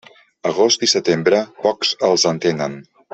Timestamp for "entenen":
2.35-2.79